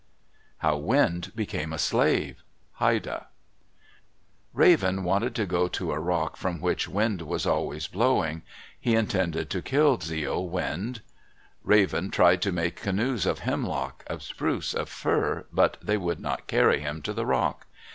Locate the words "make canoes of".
12.51-13.41